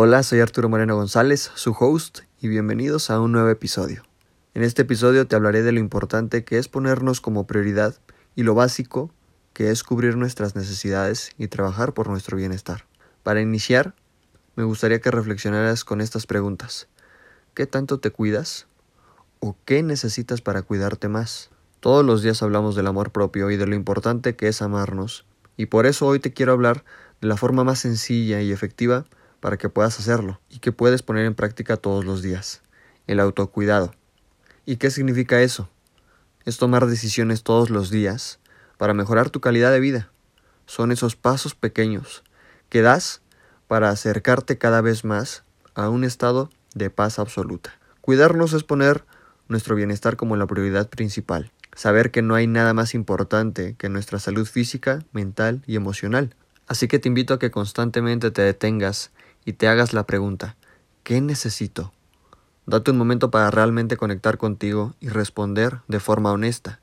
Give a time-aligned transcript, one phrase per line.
[0.00, 4.04] Hola, soy Arturo Moreno González, su host, y bienvenidos a un nuevo episodio.
[4.54, 7.96] En este episodio te hablaré de lo importante que es ponernos como prioridad
[8.36, 9.10] y lo básico
[9.54, 12.84] que es cubrir nuestras necesidades y trabajar por nuestro bienestar.
[13.24, 13.96] Para iniciar,
[14.54, 16.86] me gustaría que reflexionaras con estas preguntas.
[17.54, 18.68] ¿Qué tanto te cuidas?
[19.40, 21.50] ¿O qué necesitas para cuidarte más?
[21.80, 25.66] Todos los días hablamos del amor propio y de lo importante que es amarnos, y
[25.66, 26.84] por eso hoy te quiero hablar
[27.20, 29.04] de la forma más sencilla y efectiva
[29.40, 32.62] para que puedas hacerlo y que puedes poner en práctica todos los días.
[33.06, 33.94] El autocuidado.
[34.66, 35.68] ¿Y qué significa eso?
[36.44, 38.38] Es tomar decisiones todos los días
[38.76, 40.10] para mejorar tu calidad de vida.
[40.66, 42.22] Son esos pasos pequeños
[42.68, 43.22] que das
[43.66, 45.44] para acercarte cada vez más
[45.74, 47.78] a un estado de paz absoluta.
[48.00, 49.04] Cuidarnos es poner
[49.48, 51.50] nuestro bienestar como la prioridad principal.
[51.74, 56.34] Saber que no hay nada más importante que nuestra salud física, mental y emocional.
[56.66, 59.10] Así que te invito a que constantemente te detengas
[59.48, 60.56] y te hagas la pregunta,
[61.04, 61.94] ¿qué necesito?
[62.66, 66.80] Date un momento para realmente conectar contigo y responder de forma honesta.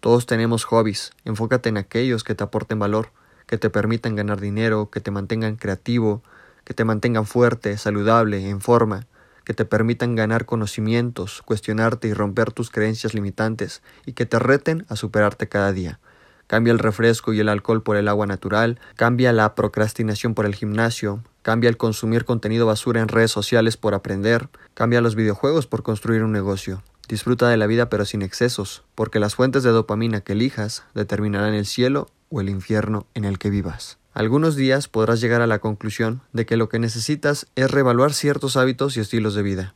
[0.00, 3.10] Todos tenemos hobbies, enfócate en aquellos que te aporten valor,
[3.44, 6.22] que te permitan ganar dinero, que te mantengan creativo,
[6.64, 9.06] que te mantengan fuerte, saludable, en forma,
[9.44, 14.86] que te permitan ganar conocimientos, cuestionarte y romper tus creencias limitantes, y que te reten
[14.88, 16.00] a superarte cada día.
[16.46, 20.54] Cambia el refresco y el alcohol por el agua natural, cambia la procrastinación por el
[20.54, 24.48] gimnasio, Cambia el consumir contenido basura en redes sociales por aprender.
[24.74, 26.82] Cambia los videojuegos por construir un negocio.
[27.08, 31.54] Disfruta de la vida pero sin excesos, porque las fuentes de dopamina que elijas determinarán
[31.54, 33.98] el cielo o el infierno en el que vivas.
[34.12, 38.56] Algunos días podrás llegar a la conclusión de que lo que necesitas es reevaluar ciertos
[38.56, 39.74] hábitos y estilos de vida.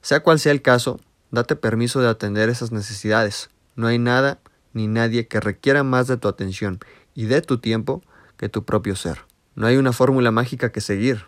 [0.00, 0.98] Sea cual sea el caso,
[1.30, 3.48] date permiso de atender esas necesidades.
[3.76, 4.40] No hay nada
[4.72, 6.80] ni nadie que requiera más de tu atención
[7.14, 8.02] y de tu tiempo
[8.36, 9.30] que tu propio ser.
[9.54, 11.26] No hay una fórmula mágica que seguir.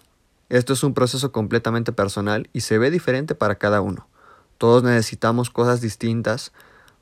[0.48, 4.08] Esto es un proceso completamente personal y se ve diferente para cada uno.
[4.56, 6.53] Todos necesitamos cosas distintas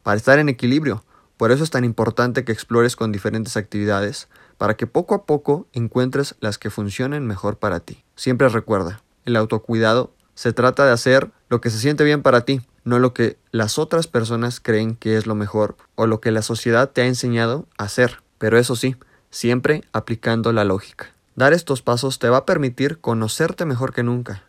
[0.02, 1.04] para estar en equilibrio.
[1.36, 5.66] Por eso es tan importante que explores con diferentes actividades para que poco a poco
[5.72, 8.04] encuentres las que funcionen mejor para ti.
[8.16, 12.62] Siempre recuerda, el autocuidado se trata de hacer lo que se siente bien para ti,
[12.84, 16.42] no lo que las otras personas creen que es lo mejor o lo que la
[16.42, 18.22] sociedad te ha enseñado a hacer.
[18.38, 18.96] Pero eso sí,
[19.30, 21.11] siempre aplicando la lógica.
[21.34, 24.44] Dar estos pasos te va a permitir conocerte mejor que nunca,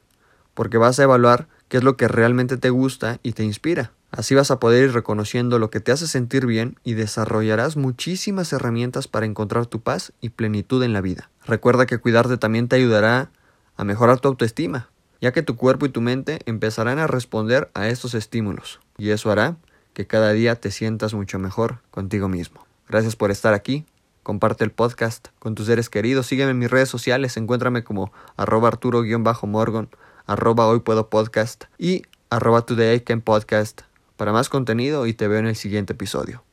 [0.53, 3.91] porque vas a evaluar qué es lo que realmente te gusta y te inspira.
[4.11, 8.51] Así vas a poder ir reconociendo lo que te hace sentir bien y desarrollarás muchísimas
[8.51, 11.29] herramientas para encontrar tu paz y plenitud en la vida.
[11.45, 13.31] Recuerda que cuidarte también te ayudará
[13.77, 14.89] a mejorar tu autoestima,
[15.21, 19.31] ya que tu cuerpo y tu mente empezarán a responder a estos estímulos, y eso
[19.31, 19.55] hará
[19.93, 22.67] que cada día te sientas mucho mejor contigo mismo.
[22.89, 23.85] Gracias por estar aquí
[24.23, 28.69] comparte el podcast con tus seres queridos, sígueme en mis redes sociales, encuéntrame como arroba
[28.69, 29.89] arturo-morgan,
[30.25, 33.81] arroba hoy puedo podcast y arroba today can podcast.
[34.17, 36.43] Para más contenido y te veo en el siguiente episodio.